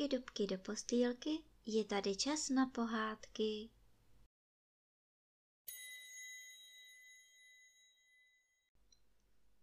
dubky, 0.00 0.16
dubky 0.16 0.46
do 0.46 0.58
postýlky, 0.58 1.30
je 1.66 1.84
tady 1.84 2.16
čas 2.16 2.48
na 2.48 2.66
pohádky. 2.66 3.70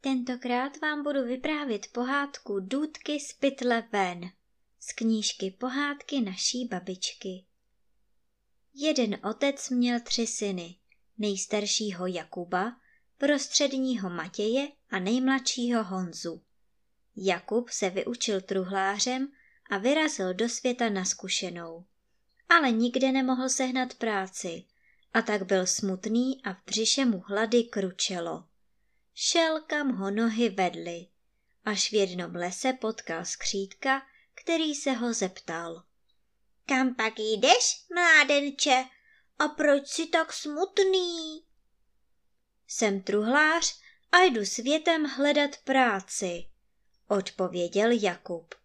Tentokrát 0.02 0.82
vám 0.82 1.04
budu 1.04 1.24
vyprávět 1.24 1.88
pohádku 1.92 2.60
Důdky 2.60 3.20
z 3.20 3.34
pytle 3.34 3.90
ven 3.92 4.32
z 4.80 4.94
knížky 4.94 5.52
Pohádky 5.52 6.22
naší 6.22 6.66
babičky. 6.66 7.46
Jeden 8.74 9.20
otec 9.30 9.70
měl 9.70 10.00
tři 10.00 10.28
syny, 10.28 10.76
nejstaršího 11.18 12.08
Jakuba, 12.08 12.72
prostředního 13.18 14.10
Matěje 14.10 14.72
a 14.90 15.00
nejmladšího 15.00 15.84
Honzu. 15.84 16.44
Jakub 17.16 17.70
se 17.70 17.90
vyučil 17.90 18.42
truhlářem 18.42 19.32
a 19.70 19.78
vyrazil 19.78 20.34
do 20.34 20.50
světa 20.50 20.90
na 20.90 21.06
zkušenou. 21.06 21.86
Ale 22.50 22.72
nikde 22.72 23.12
nemohl 23.12 23.50
sehnat 23.50 23.94
práci 23.94 24.66
a 25.14 25.22
tak 25.22 25.44
byl 25.44 25.68
smutný 25.68 26.42
a 26.44 26.54
v 26.54 26.58
břiše 26.66 27.06
mu 27.06 27.20
hlady 27.20 27.64
kručelo. 27.64 28.44
Šel, 29.14 29.62
kam 29.62 29.92
ho 29.92 30.12
nohy 30.12 30.50
vedly, 30.50 31.08
až 31.66 31.92
v 31.92 31.94
jednom 31.94 32.36
lese 32.36 32.74
potkal 32.74 33.26
skřítka, 33.26 34.02
který 34.36 34.76
se 34.76 34.92
ho 34.92 35.14
zeptal. 35.14 35.84
Kam 36.66 36.96
pak 36.96 37.14
jdeš, 37.20 37.86
mládenče? 37.94 38.86
A 39.40 39.48
proč 39.48 39.88
jsi 39.88 40.08
tak 40.08 40.34
smutný? 40.34 41.44
Jsem 42.68 43.02
truhlář 43.02 43.80
a 44.12 44.22
jdu 44.22 44.46
světem 44.46 45.06
hledat 45.06 45.58
práci, 45.64 46.46
odpověděl 47.08 47.92
Jakub. 47.92 48.56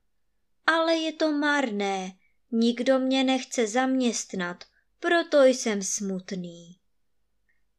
Ale 0.66 0.96
je 0.96 1.12
to 1.12 1.32
marné, 1.32 2.12
nikdo 2.50 2.98
mě 2.98 3.24
nechce 3.24 3.66
zaměstnat, 3.66 4.64
proto 5.00 5.44
jsem 5.44 5.82
smutný. 5.82 6.78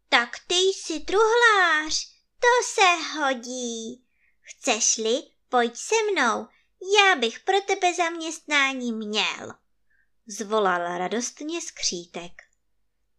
Tak 0.09 0.29
ty 0.47 0.55
jsi 0.55 0.99
truhlář, 0.99 2.13
to 2.39 2.67
se 2.73 3.19
hodí. 3.19 4.05
Chceš-li, 4.41 5.23
pojď 5.49 5.75
se 5.75 5.95
mnou, 6.11 6.47
já 6.99 7.15
bych 7.15 7.39
pro 7.39 7.61
tebe 7.61 7.93
zaměstnání 7.93 8.93
měl. 8.93 9.53
Zvolal 10.27 10.97
radostně 10.97 11.61
skřítek. 11.61 12.31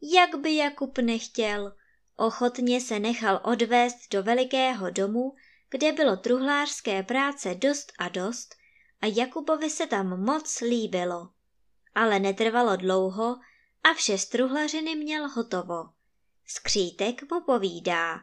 Jak 0.02 0.34
by 0.34 0.56
Jakub 0.56 0.98
nechtěl, 0.98 1.76
ochotně 2.16 2.80
se 2.80 2.98
nechal 2.98 3.40
odvést 3.44 4.10
do 4.10 4.22
velikého 4.22 4.90
domu, 4.90 5.34
kde 5.70 5.92
bylo 5.92 6.16
truhlářské 6.16 7.02
práce 7.02 7.54
dost 7.54 7.92
a 7.98 8.08
dost 8.08 8.54
a 9.00 9.06
Jakubovi 9.06 9.70
se 9.70 9.86
tam 9.86 10.24
moc 10.24 10.60
líbilo. 10.60 11.28
Ale 11.94 12.18
netrvalo 12.18 12.76
dlouho 12.76 13.36
a 13.84 13.94
vše 13.94 14.18
z 14.18 14.26
truhlařiny 14.26 14.94
měl 14.94 15.28
hotovo. 15.28 15.84
Skřítek 16.46 17.32
mu 17.32 17.40
povídá. 17.40 18.20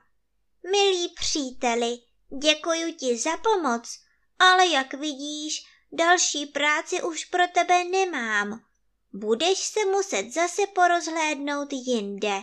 Milý 0.72 1.10
příteli, 1.20 1.98
děkuji 2.42 2.94
ti 2.94 3.18
za 3.18 3.38
pomoc, 3.38 4.00
ale 4.40 4.68
jak 4.68 4.94
vidíš, 4.94 5.66
další 5.92 6.46
práci 6.46 7.02
už 7.04 7.26
pro 7.26 7.48
tebe 7.48 7.84
nemám. 7.84 8.62
Budeš 9.14 9.60
se 9.60 9.86
muset 9.86 10.32
zase 10.32 10.62
porozhlédnout 10.76 11.74
jinde. 11.74 12.42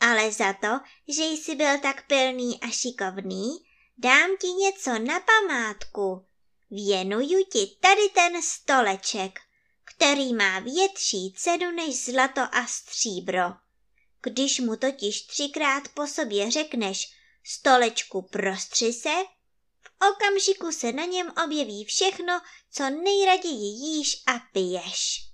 Ale 0.00 0.32
za 0.32 0.52
to, 0.52 0.80
že 1.08 1.24
jsi 1.24 1.54
byl 1.54 1.78
tak 1.78 2.06
pilný 2.06 2.60
a 2.60 2.68
šikovný, 2.68 3.48
dám 3.98 4.30
ti 4.40 4.46
něco 4.46 4.98
na 4.98 5.20
památku. 5.20 6.27
Věnuju 6.70 7.44
ti 7.52 7.76
tady 7.80 8.08
ten 8.14 8.42
stoleček, 8.42 9.40
který 9.84 10.34
má 10.34 10.58
větší 10.58 11.32
cenu 11.36 11.70
než 11.70 12.04
zlato 12.04 12.40
a 12.40 12.66
stříbro. 12.66 13.42
Když 14.22 14.60
mu 14.60 14.76
totiž 14.76 15.22
třikrát 15.22 15.88
po 15.94 16.06
sobě 16.06 16.50
řekneš 16.50 17.12
stolečku 17.44 18.22
prostři 18.22 18.92
se, 18.92 19.14
v 19.80 20.06
okamžiku 20.10 20.72
se 20.72 20.92
na 20.92 21.04
něm 21.04 21.32
objeví 21.44 21.84
všechno, 21.84 22.40
co 22.70 22.90
nejraději 22.90 23.66
jíš 23.66 24.22
a 24.26 24.32
piješ. 24.52 25.28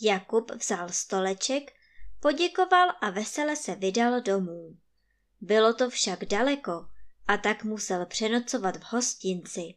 Jakub 0.00 0.50
vzal 0.50 0.88
stoleček, 0.88 1.72
poděkoval 2.20 2.88
a 3.00 3.10
vesele 3.10 3.56
se 3.56 3.74
vydal 3.74 4.20
domů. 4.20 4.76
Bylo 5.40 5.74
to 5.74 5.90
však 5.90 6.24
daleko 6.24 6.88
a 7.26 7.36
tak 7.36 7.64
musel 7.64 8.06
přenocovat 8.06 8.76
v 8.76 8.92
hostinci. 8.92 9.74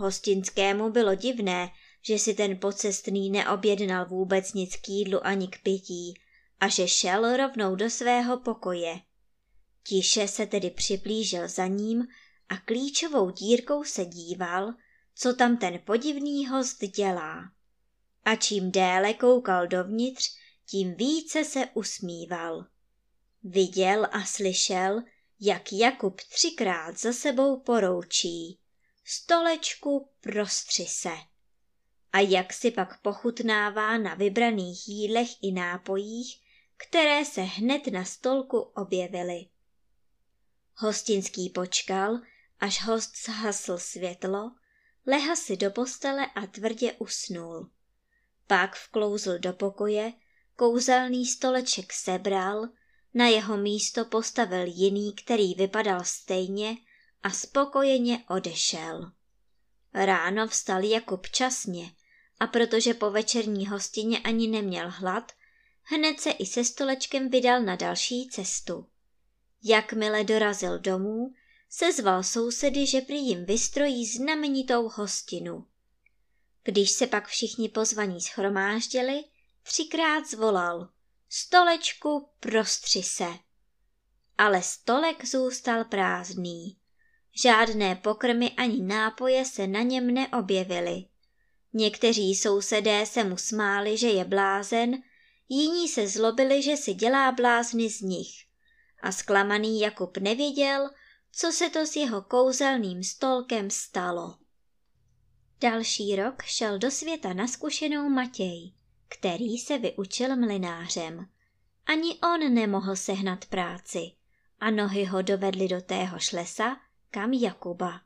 Hostinskému 0.00 0.90
bylo 0.90 1.14
divné, 1.14 1.70
že 2.02 2.18
si 2.18 2.34
ten 2.34 2.58
pocestný 2.58 3.30
neobjednal 3.30 4.06
vůbec 4.06 4.52
nic 4.52 4.76
k 4.76 4.88
jídlu 4.88 5.26
ani 5.26 5.48
k 5.48 5.62
pití 5.62 6.14
a 6.60 6.68
že 6.68 6.88
šel 6.88 7.36
rovnou 7.36 7.76
do 7.76 7.90
svého 7.90 8.40
pokoje. 8.40 9.00
Tiše 9.82 10.28
se 10.28 10.46
tedy 10.46 10.70
připlížil 10.70 11.48
za 11.48 11.66
ním 11.66 12.06
a 12.48 12.56
klíčovou 12.56 13.30
dírkou 13.30 13.84
se 13.84 14.04
díval, 14.04 14.74
co 15.14 15.34
tam 15.34 15.56
ten 15.56 15.80
podivný 15.84 16.46
host 16.46 16.84
dělá. 16.84 17.52
A 18.24 18.36
čím 18.36 18.70
déle 18.70 19.14
koukal 19.14 19.66
dovnitř, 19.66 20.30
tím 20.66 20.94
více 20.94 21.44
se 21.44 21.66
usmíval. 21.74 22.66
Viděl 23.42 24.06
a 24.12 24.24
slyšel, 24.24 25.02
jak 25.40 25.72
Jakub 25.72 26.20
třikrát 26.20 26.98
za 26.98 27.12
sebou 27.12 27.60
poroučí. 27.60 28.59
Stolečku 29.04 30.08
prostři 30.20 30.86
se. 30.86 31.12
A 32.12 32.20
jak 32.20 32.52
si 32.52 32.70
pak 32.70 33.00
pochutnává 33.00 33.98
na 33.98 34.14
vybraných 34.14 34.88
jídlech 34.88 35.28
i 35.42 35.52
nápojích, 35.52 36.40
které 36.76 37.24
se 37.24 37.40
hned 37.40 37.86
na 37.86 38.04
stolku 38.04 38.58
objevily. 38.58 39.46
Hostinský 40.76 41.50
počkal, 41.50 42.20
až 42.60 42.84
host 42.84 43.24
zhasl 43.24 43.78
světlo, 43.78 44.52
leha 45.06 45.36
si 45.36 45.56
do 45.56 45.70
postele 45.70 46.26
a 46.26 46.46
tvrdě 46.46 46.92
usnul. 46.92 47.70
Pak 48.46 48.76
vklouzl 48.76 49.38
do 49.38 49.52
pokoje, 49.52 50.12
kouzelný 50.56 51.26
stoleček 51.26 51.92
sebral, 51.92 52.68
na 53.14 53.26
jeho 53.26 53.56
místo 53.56 54.04
postavil 54.04 54.66
jiný, 54.66 55.12
který 55.12 55.54
vypadal 55.54 56.04
stejně 56.04 56.76
a 57.22 57.30
spokojeně 57.30 58.24
odešel. 58.28 59.12
Ráno 59.94 60.48
vstal 60.48 60.84
Jakub 60.84 61.26
časně 61.26 61.92
a 62.40 62.46
protože 62.46 62.94
po 62.94 63.10
večerní 63.10 63.66
hostině 63.66 64.18
ani 64.18 64.48
neměl 64.48 64.90
hlad, 64.90 65.32
hned 65.82 66.20
se 66.20 66.30
i 66.30 66.46
se 66.46 66.64
stolečkem 66.64 67.30
vydal 67.30 67.62
na 67.62 67.76
další 67.76 68.28
cestu. 68.28 68.86
Jakmile 69.62 70.24
dorazil 70.24 70.78
domů, 70.78 71.34
sezval 71.68 72.22
sousedy, 72.22 72.86
že 72.86 73.00
prý 73.00 73.26
jim 73.26 73.44
vystrojí 73.44 74.06
znamenitou 74.06 74.88
hostinu. 74.88 75.66
Když 76.62 76.90
se 76.90 77.06
pak 77.06 77.28
všichni 77.28 77.68
pozvaní 77.68 78.20
schromáždili, 78.20 79.24
třikrát 79.62 80.26
zvolal 80.26 80.88
Stolečku, 81.28 82.28
prostři 82.40 83.02
se. 83.02 83.28
Ale 84.38 84.62
stolek 84.62 85.24
zůstal 85.24 85.84
prázdný. 85.84 86.79
Žádné 87.42 87.96
pokrmy 87.96 88.50
ani 88.50 88.82
nápoje 88.82 89.44
se 89.44 89.66
na 89.66 89.82
něm 89.82 90.14
neobjevily. 90.14 91.04
Někteří 91.72 92.34
sousedé 92.34 93.06
se 93.06 93.24
mu 93.24 93.36
smáli, 93.36 93.98
že 93.98 94.08
je 94.08 94.24
blázen, 94.24 95.02
jiní 95.48 95.88
se 95.88 96.08
zlobili, 96.08 96.62
že 96.62 96.76
si 96.76 96.94
dělá 96.94 97.32
blázny 97.32 97.90
z 97.90 98.00
nich. 98.00 98.30
A 99.02 99.12
zklamaný 99.12 99.80
Jakub 99.80 100.18
nevěděl, 100.18 100.90
co 101.32 101.52
se 101.52 101.70
to 101.70 101.78
s 101.86 101.96
jeho 101.96 102.22
kouzelným 102.22 103.02
stolkem 103.02 103.70
stalo. 103.70 104.34
Další 105.60 106.16
rok 106.16 106.42
šel 106.42 106.78
do 106.78 106.90
světa 106.90 107.32
na 107.32 107.46
zkušenou 107.46 108.08
Matěj, 108.08 108.72
který 109.08 109.58
se 109.58 109.78
vyučil 109.78 110.36
mlinářem. 110.36 111.26
Ani 111.86 112.18
on 112.20 112.54
nemohl 112.54 112.96
sehnat 112.96 113.44
práci 113.44 114.00
a 114.60 114.70
nohy 114.70 115.04
ho 115.04 115.22
dovedly 115.22 115.68
do 115.68 115.80
téhož 115.80 116.32
lesa, 116.32 116.76
kam 117.10 117.32
Jakuba. 117.32 118.00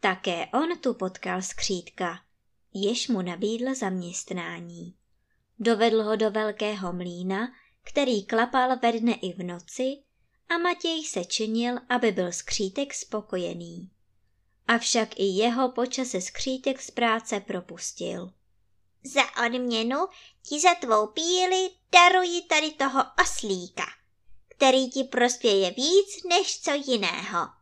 Také 0.00 0.46
on 0.46 0.78
tu 0.78 0.94
potkal 0.94 1.42
skřítka, 1.42 2.20
jež 2.74 3.08
mu 3.08 3.22
nabídl 3.22 3.74
zaměstnání. 3.74 4.94
Dovedl 5.58 6.02
ho 6.02 6.16
do 6.16 6.30
velkého 6.30 6.92
mlína, 6.92 7.48
který 7.82 8.26
klapal 8.26 8.76
ve 8.78 8.92
dne 8.92 9.14
i 9.14 9.32
v 9.32 9.42
noci 9.42 10.02
a 10.48 10.58
Matěj 10.58 11.04
se 11.04 11.24
činil, 11.24 11.78
aby 11.88 12.12
byl 12.12 12.32
skřítek 12.32 12.94
spokojený. 12.94 13.90
Avšak 14.68 15.08
i 15.20 15.24
jeho 15.24 15.72
počase 15.72 16.20
skřítek 16.20 16.82
z 16.82 16.90
práce 16.90 17.40
propustil. 17.40 18.32
Za 19.04 19.46
odměnu 19.46 19.98
ti 20.42 20.60
za 20.60 20.74
tvou 20.74 21.06
píli 21.06 21.70
daruji 21.92 22.42
tady 22.42 22.70
toho 22.70 23.04
oslíka, 23.22 23.86
který 24.48 24.90
ti 24.90 25.04
prospěje 25.04 25.70
víc 25.70 26.22
než 26.28 26.60
co 26.60 26.70
jiného. 26.86 27.61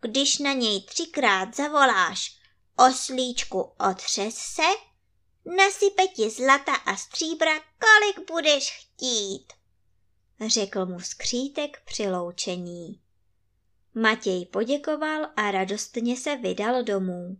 Když 0.00 0.38
na 0.38 0.52
něj 0.52 0.82
třikrát 0.82 1.56
zavoláš 1.56 2.38
oslíčku 2.76 3.60
otřes 3.90 4.34
se, 4.34 4.62
nasype 5.56 6.06
ti 6.06 6.30
zlata 6.30 6.74
a 6.74 6.96
stříbra, 6.96 7.52
kolik 7.58 8.30
budeš 8.30 8.70
chtít, 8.70 9.52
řekl 10.46 10.86
mu 10.86 11.00
skřítek 11.00 11.82
při 11.84 12.10
loučení. 12.10 13.00
Matěj 13.94 14.46
poděkoval 14.46 15.28
a 15.36 15.50
radostně 15.50 16.16
se 16.16 16.36
vydal 16.36 16.82
domů. 16.82 17.36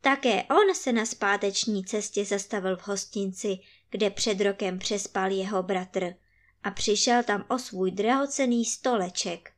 Také 0.00 0.42
on 0.42 0.74
se 0.74 0.92
na 0.92 1.06
zpáteční 1.06 1.84
cestě 1.84 2.24
zastavil 2.24 2.76
v 2.76 2.88
hostinci, 2.88 3.58
kde 3.90 4.10
před 4.10 4.40
rokem 4.40 4.78
přespal 4.78 5.30
jeho 5.30 5.62
bratr 5.62 6.14
a 6.62 6.70
přišel 6.70 7.22
tam 7.22 7.44
o 7.48 7.58
svůj 7.58 7.90
drahocený 7.90 8.64
stoleček. 8.64 9.52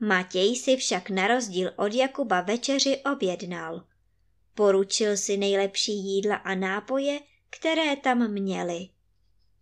Matěj 0.00 0.56
si 0.56 0.76
však 0.76 1.10
na 1.10 1.26
rozdíl 1.26 1.72
od 1.76 1.94
Jakuba 1.94 2.40
večeři 2.40 3.02
objednal. 3.12 3.84
Poručil 4.54 5.16
si 5.16 5.36
nejlepší 5.36 5.92
jídla 5.92 6.36
a 6.36 6.54
nápoje, 6.54 7.20
které 7.50 7.96
tam 7.96 8.30
měli. 8.30 8.88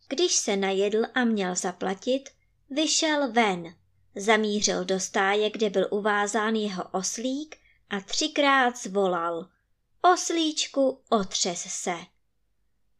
Když 0.08 0.34
se 0.34 0.56
najedl 0.56 1.04
a 1.14 1.24
měl 1.24 1.54
zaplatit, 1.54 2.30
vyšel 2.70 3.32
ven, 3.32 3.74
zamířil 4.14 4.84
do 4.84 5.00
stáje, 5.00 5.50
kde 5.50 5.70
byl 5.70 5.88
uvázán 5.90 6.54
jeho 6.54 6.84
oslík 6.92 7.56
a 7.90 8.00
třikrát 8.00 8.78
zvolal. 8.78 9.48
Oslíčku, 10.12 11.00
otřes 11.08 11.66
se. 11.68 11.96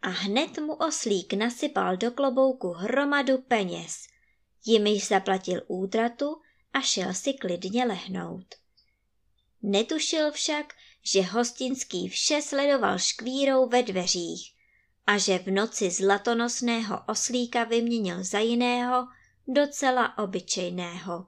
A 0.03 0.09
hned 0.09 0.59
mu 0.59 0.75
oslík 0.75 1.33
nasypal 1.33 1.97
do 1.97 2.11
klobouku 2.11 2.69
hromadu 2.69 3.39
peněz, 3.39 4.07
jimiž 4.65 5.09
zaplatil 5.09 5.63
útratu 5.67 6.41
a 6.75 6.81
šel 6.81 7.15
si 7.15 7.33
klidně 7.33 7.85
lehnout. 7.85 8.55
Netušil 9.63 10.33
však, 10.33 10.75
že 11.03 11.23
hostinský 11.23 12.09
vše 12.09 12.43
sledoval 12.43 12.99
škvírou 12.99 13.69
ve 13.69 13.83
dveřích 13.83 14.55
a 15.07 15.19
že 15.19 15.39
v 15.39 15.47
noci 15.47 15.91
zlatonosného 15.91 17.01
oslíka 17.09 17.65
vyměnil 17.65 18.25
za 18.25 18.39
jiného, 18.39 19.09
docela 19.49 20.19
obyčejného, 20.19 21.27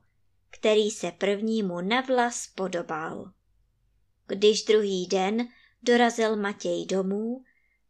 který 0.50 0.90
se 0.90 1.12
prvnímu 1.12 1.80
na 1.80 2.00
vlas 2.00 2.46
podobal. 2.46 3.32
Když 4.26 4.64
druhý 4.64 5.06
den 5.06 5.48
dorazil 5.82 6.36
Matěj 6.36 6.86
domů, 6.86 7.44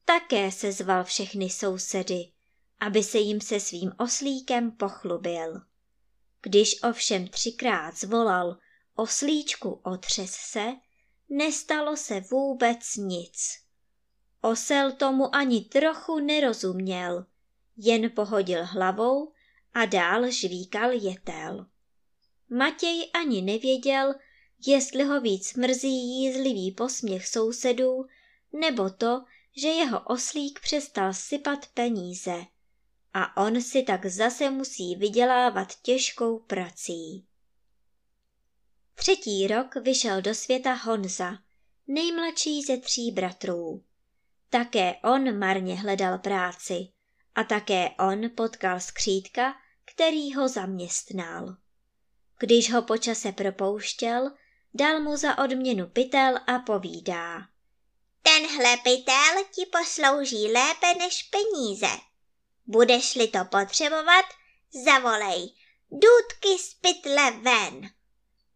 také 0.05 0.53
se 0.53 0.73
zval 0.73 1.05
všechny 1.05 1.51
sousedy, 1.51 2.33
aby 2.81 3.03
se 3.03 3.19
jim 3.19 3.41
se 3.41 3.61
svým 3.61 3.93
oslíkem 3.99 4.71
pochlubil. 4.71 5.61
Když 6.47 6.83
ovšem 6.83 7.29
třikrát 7.29 7.97
zvolal 7.97 8.59
oslíčku 8.95 9.81
otřes 9.85 10.31
se, 10.31 10.67
nestalo 11.29 11.97
se 11.97 12.21
vůbec 12.21 12.97
nic. 12.97 13.59
Osel 14.41 14.93
tomu 14.93 15.37
ani 15.37 15.61
trochu 15.61 16.19
nerozuměl, 16.19 17.27
jen 17.77 18.11
pohodil 18.11 18.65
hlavou 18.65 19.33
a 19.75 19.85
dál 19.85 20.31
žvíkal 20.31 20.91
jetel. 20.91 21.67
Matěj 22.51 23.11
ani 23.15 23.43
nevěděl, 23.43 24.15
jestli 24.67 25.05
ho 25.05 25.21
víc 25.21 25.55
mrzí 25.55 26.23
jízlivý 26.23 26.73
posměch 26.73 27.27
sousedů, 27.27 28.07
nebo 28.53 28.91
to, 28.91 29.25
že 29.57 29.69
jeho 29.69 30.01
oslík 30.01 30.61
přestal 30.61 31.15
sypat 31.15 31.67
peníze 31.75 32.45
a 33.19 33.37
on 33.37 33.63
si 33.63 33.83
tak 33.83 34.07
zase 34.07 34.51
musí 34.51 34.97
vydělávat 34.97 35.75
těžkou 35.83 36.39
prací. 36.39 37.27
Třetí 38.95 39.47
rok 39.47 39.75
vyšel 39.75 40.23
do 40.23 40.35
světa 40.35 40.75
Honza, 40.75 41.39
nejmladší 41.87 42.63
ze 42.63 42.77
tří 42.77 43.11
bratrů. 43.11 43.85
Také 44.51 44.95
on 45.05 45.39
marně 45.39 45.81
hledal 45.81 46.19
práci 46.19 46.89
a 47.35 47.45
také 47.45 47.91
on 47.91 48.31
potkal 48.37 48.81
skřítka, 48.81 49.55
který 49.85 50.35
ho 50.35 50.49
zaměstnal. 50.49 51.57
Když 52.39 52.73
ho 52.73 52.83
počase 52.83 53.33
propouštěl, 53.33 54.31
dal 54.75 55.01
mu 55.01 55.17
za 55.17 55.39
odměnu 55.39 55.87
pytel 55.87 56.39
a 56.47 56.59
povídá. 56.59 57.49
Tenhle 58.23 58.77
pytel 58.77 59.45
ti 59.55 59.67
poslouží 59.67 60.53
lépe 60.53 60.95
než 60.99 61.23
peníze. 61.23 62.06
Budeš-li 62.67 63.29
to 63.29 63.45
potřebovat, 63.45 64.25
zavolej. 64.85 65.55
Důdky 65.91 66.63
z 66.63 66.75
pytle 66.75 67.31
ven. 67.31 67.91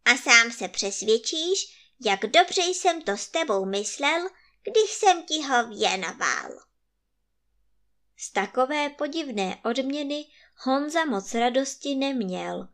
A 0.05 0.17
sám 0.17 0.53
se 0.53 0.69
přesvědčíš, 0.69 1.81
jak 2.05 2.21
dobře 2.21 2.63
jsem 2.63 3.03
to 3.03 3.13
s 3.13 3.29
tebou 3.29 3.65
myslel, 3.65 4.29
když 4.63 4.91
jsem 4.91 5.23
ti 5.23 5.43
ho 5.43 5.69
věnoval. 5.69 6.51
Z 8.17 8.33
takové 8.33 8.91
podivné 8.91 9.61
odměny 9.65 10.27
Honza 10.57 11.05
moc 11.05 11.35
radosti 11.35 11.95
neměl, 11.95 12.69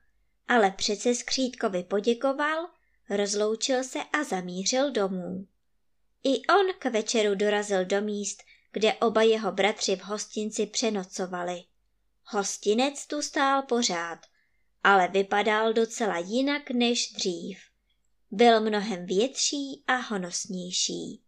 ale 0.48 0.70
přece 0.70 1.14
skřítkovi 1.14 1.82
poděkoval, 1.82 2.68
rozloučil 3.10 3.84
se 3.84 3.98
a 4.12 4.24
zamířil 4.24 4.90
domů. 4.90 5.46
I 6.24 6.46
on 6.46 6.66
k 6.78 6.84
večeru 6.84 7.34
dorazil 7.34 7.84
do 7.84 8.00
míst, 8.00 8.42
kde 8.76 8.94
oba 8.94 9.22
jeho 9.22 9.52
bratři 9.52 9.96
v 9.96 10.04
hostinci 10.04 10.66
přenocovali. 10.66 11.64
Hostinec 12.24 13.06
tu 13.06 13.22
stál 13.22 13.62
pořád, 13.62 14.18
ale 14.84 15.08
vypadal 15.08 15.72
docela 15.72 16.18
jinak 16.18 16.70
než 16.70 17.12
dřív. 17.12 17.58
Byl 18.30 18.60
mnohem 18.60 19.06
větší 19.06 19.84
a 19.86 19.96
honosnější. 19.96 21.22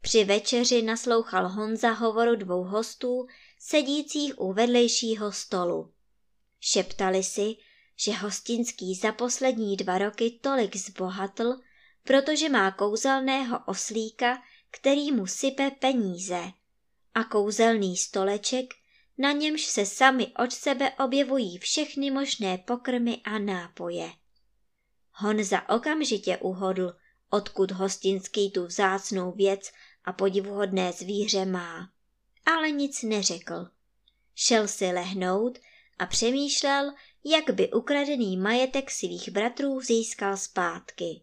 Při 0.00 0.24
večeři 0.24 0.82
naslouchal 0.82 1.48
Honza 1.48 1.90
hovoru 1.90 2.36
dvou 2.36 2.64
hostů, 2.64 3.26
sedících 3.58 4.40
u 4.40 4.52
vedlejšího 4.52 5.32
stolu. 5.32 5.92
Šeptali 6.60 7.24
si, 7.24 7.56
že 7.96 8.12
hostinský 8.12 8.94
za 8.94 9.12
poslední 9.12 9.76
dva 9.76 9.98
roky 9.98 10.38
tolik 10.42 10.76
zbohatl, 10.76 11.60
protože 12.02 12.48
má 12.48 12.70
kouzelného 12.70 13.60
oslíka, 13.66 14.42
který 14.70 15.12
mu 15.12 15.26
sype 15.26 15.70
peníze 15.70 16.52
a 17.14 17.24
kouzelný 17.24 17.96
stoleček, 17.96 18.74
na 19.18 19.32
němž 19.32 19.64
se 19.64 19.86
sami 19.86 20.26
od 20.44 20.52
sebe 20.52 20.90
objevují 20.90 21.58
všechny 21.58 22.10
možné 22.10 22.58
pokrmy 22.58 23.20
a 23.24 23.38
nápoje. 23.38 24.12
Honza 25.12 25.68
okamžitě 25.68 26.36
uhodl, 26.36 26.96
odkud 27.30 27.70
hostinský 27.70 28.50
tu 28.50 28.66
vzácnou 28.66 29.32
věc 29.32 29.72
a 30.04 30.12
podivuhodné 30.12 30.92
zvíře 30.92 31.44
má, 31.44 31.90
ale 32.46 32.70
nic 32.70 33.02
neřekl. 33.02 33.68
Šel 34.34 34.68
si 34.68 34.84
lehnout 34.84 35.58
a 35.98 36.06
přemýšlel, 36.06 36.92
jak 37.24 37.50
by 37.50 37.72
ukradený 37.72 38.36
majetek 38.36 38.90
svých 38.90 39.28
bratrů 39.28 39.80
získal 39.80 40.36
zpátky. 40.36 41.22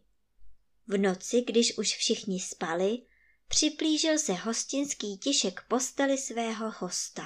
V 0.87 0.97
noci, 0.97 1.41
když 1.41 1.77
už 1.77 1.95
všichni 1.95 2.39
spali, 2.39 3.01
připlížil 3.49 4.19
se 4.19 4.33
hostinský 4.33 5.17
tiše 5.17 5.51
k 5.51 5.61
posteli 5.67 6.17
svého 6.17 6.73
hosta. 6.79 7.23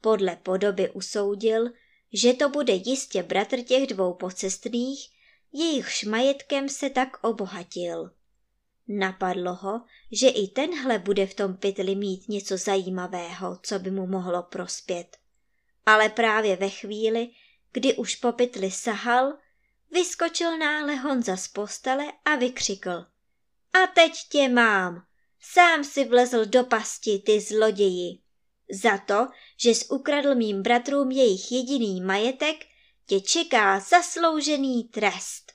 Podle 0.00 0.36
podoby 0.36 0.90
usoudil, 0.90 1.70
že 2.12 2.34
to 2.34 2.48
bude 2.48 2.72
jistě 2.72 3.22
bratr 3.22 3.62
těch 3.62 3.86
dvou 3.86 4.14
pocestných, 4.14 5.10
jejichž 5.52 6.04
majetkem 6.04 6.68
se 6.68 6.90
tak 6.90 7.24
obohatil. 7.24 8.10
Napadlo 8.88 9.54
ho, 9.54 9.82
že 10.12 10.28
i 10.28 10.48
tenhle 10.48 10.98
bude 10.98 11.26
v 11.26 11.34
tom 11.34 11.56
pytli 11.56 11.94
mít 11.94 12.28
něco 12.28 12.56
zajímavého, 12.56 13.58
co 13.62 13.78
by 13.78 13.90
mu 13.90 14.06
mohlo 14.06 14.42
prospět. 14.42 15.16
Ale 15.86 16.08
právě 16.08 16.56
ve 16.56 16.68
chvíli, 16.68 17.30
kdy 17.72 17.94
už 17.94 18.16
po 18.16 18.32
pytli 18.32 18.70
sahal, 18.70 19.32
vyskočil 19.90 20.58
náhle 20.58 20.96
Honza 20.96 21.36
z 21.36 21.48
postele 21.48 22.12
a 22.24 22.36
vykřikl. 22.36 23.06
A 23.72 23.86
teď 23.94 24.12
tě 24.28 24.48
mám! 24.48 25.07
Sám 25.52 25.84
si 25.84 26.04
vlezl 26.04 26.44
do 26.44 26.64
pasti, 26.64 27.22
ty 27.26 27.40
zloději. 27.40 28.18
Za 28.70 28.98
to, 28.98 29.28
že 29.56 29.70
jsi 29.70 29.88
ukradl 29.88 30.34
mým 30.34 30.62
bratrům 30.62 31.10
jejich 31.10 31.52
jediný 31.52 32.00
majetek, 32.00 32.56
tě 33.06 33.20
čeká 33.20 33.80
zasloužený 33.80 34.84
trest. 34.84 35.52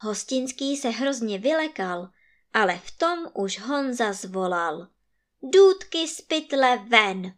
Hostinský 0.00 0.76
se 0.76 0.88
hrozně 0.88 1.38
vylekal, 1.38 2.08
ale 2.52 2.80
v 2.84 2.98
tom 2.98 3.18
už 3.34 3.60
Honza 3.60 4.12
zvolal. 4.12 4.88
Důdky 5.42 6.08
z 6.08 6.20
pytle 6.20 6.84
ven! 6.88 7.34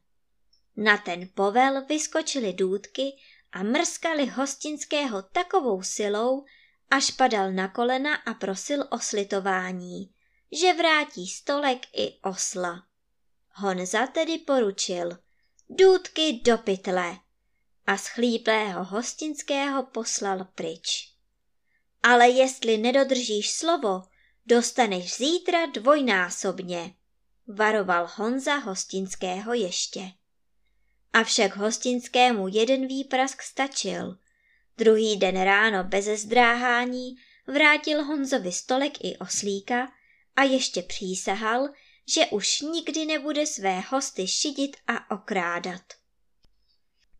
Na 0.77 0.97
ten 0.99 1.29
povel 1.35 1.85
vyskočily 1.85 2.53
důdky 2.53 3.17
a 3.53 3.63
mrskali 3.63 4.27
hostinského 4.27 5.23
takovou 5.23 5.83
silou, 5.83 6.45
až 6.91 7.11
padal 7.11 7.53
na 7.53 7.69
kolena 7.69 8.15
a 8.15 8.35
prosil 8.35 8.85
o 8.91 8.99
slitování, 8.99 10.11
že 10.53 10.75
vrátí 10.75 11.27
stolek 11.27 11.87
i 11.93 12.19
osla. 12.23 12.85
Honza 13.53 14.07
tedy 14.07 14.39
poručil, 14.39 15.19
důdky 15.71 16.41
do 16.45 16.59
pytle 16.59 17.19
a 17.87 17.97
schlíplého 17.97 18.85
hostinského 18.85 19.83
poslal 19.83 20.45
pryč. 20.55 21.13
Ale 22.03 22.29
jestli 22.29 22.79
nedodržíš 22.79 23.51
slovo, 23.51 24.03
dostaneš 24.47 25.17
zítra 25.17 25.67
dvojnásobně. 25.67 26.95
varoval 27.47 28.09
Honza 28.15 28.55
hostinského 28.55 29.55
ještě. 29.55 30.01
Avšak 31.13 31.57
hostinskému 31.57 32.49
jeden 32.49 32.87
výprask 32.87 33.43
stačil. 33.43 34.19
Druhý 34.79 35.17
den 35.17 35.43
ráno 35.43 35.85
beze 35.85 36.17
zdráhání 36.17 37.17
vrátil 37.47 38.05
Honzovi 38.05 38.53
stolek 38.53 39.05
i 39.05 39.17
oslíka 39.17 39.93
a 40.39 40.43
ještě 40.43 40.83
přísahal, 40.83 41.69
že 42.15 42.27
už 42.27 42.61
nikdy 42.61 43.07
nebude 43.07 43.47
své 43.47 43.81
hosty 43.81 44.27
šidit 44.27 44.77
a 44.87 45.15
okrádat. 45.15 45.83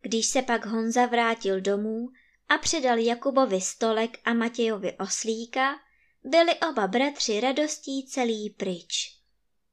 Když 0.01 0.25
se 0.25 0.41
pak 0.41 0.65
Honza 0.65 1.05
vrátil 1.05 1.61
domů 1.61 2.09
a 2.49 2.57
předal 2.57 2.97
Jakubovi 2.97 3.61
stolek 3.61 4.17
a 4.25 4.33
Matějovi 4.33 4.97
oslíka, 4.97 5.75
byli 6.23 6.55
oba 6.69 6.87
bratři 6.87 7.39
radostí 7.39 8.05
celý 8.07 8.49
pryč. 8.49 9.17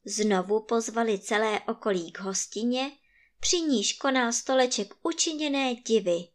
Znovu 0.05 0.65
pozvali 0.65 1.19
celé 1.19 1.59
okolí 1.59 2.11
k 2.11 2.19
hostině, 2.19 2.91
při 3.39 3.61
níž 3.61 3.93
konal 3.93 4.33
stoleček 4.33 4.93
učiněné 5.03 5.75
divy. 5.75 6.27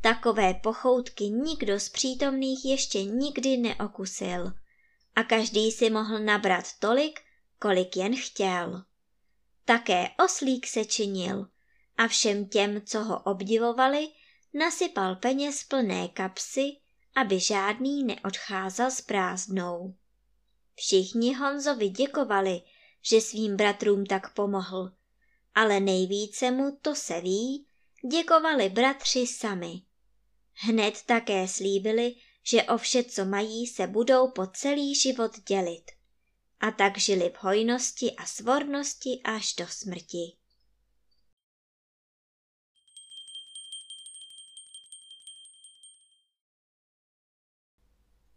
Takové 0.00 0.54
pochoutky 0.54 1.24
nikdo 1.24 1.80
z 1.80 1.88
přítomných 1.88 2.64
ještě 2.64 3.04
nikdy 3.04 3.56
neokusil 3.56 4.52
a 5.16 5.22
každý 5.22 5.72
si 5.72 5.90
mohl 5.90 6.18
nabrat 6.18 6.64
tolik, 6.78 7.20
kolik 7.58 7.96
jen 7.96 8.16
chtěl. 8.16 8.84
Také 9.64 10.08
oslík 10.24 10.66
se 10.66 10.84
činil 10.84 11.46
a 11.96 12.08
všem 12.08 12.48
těm, 12.48 12.82
co 12.86 13.04
ho 13.04 13.22
obdivovali, 13.22 14.08
nasypal 14.54 15.16
peněz 15.16 15.64
plné 15.64 16.08
kapsy, 16.08 16.76
aby 17.14 17.40
žádný 17.40 18.04
neodcházel 18.04 18.90
s 18.90 19.00
prázdnou. 19.00 19.94
Všichni 20.74 21.34
Honzovi 21.34 21.88
děkovali, 21.88 22.62
že 23.02 23.20
svým 23.20 23.56
bratrům 23.56 24.06
tak 24.06 24.34
pomohl, 24.34 24.92
ale 25.54 25.80
nejvíce 25.80 26.50
mu, 26.50 26.78
to 26.82 26.94
se 26.94 27.20
ví, 27.20 27.66
děkovali 28.10 28.68
bratři 28.68 29.26
sami. 29.26 29.82
Hned 30.52 31.02
také 31.06 31.48
slíbili, 31.48 32.14
že 32.48 32.62
o 32.62 32.78
vše, 32.78 33.04
co 33.04 33.24
mají, 33.24 33.66
se 33.66 33.86
budou 33.86 34.30
po 34.30 34.46
celý 34.46 34.94
život 34.94 35.38
dělit. 35.48 35.90
A 36.60 36.70
tak 36.70 36.98
žili 36.98 37.30
v 37.30 37.42
hojnosti 37.42 38.12
a 38.16 38.26
svornosti 38.26 39.20
až 39.24 39.54
do 39.54 39.66
smrti. 39.68 40.36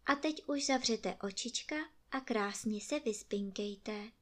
A 0.05 0.15
teď 0.15 0.43
už 0.47 0.65
zavřete 0.65 1.17
očička 1.23 1.75
a 2.11 2.19
krásně 2.19 2.81
se 2.81 2.99
vyspinkejte. 2.99 4.18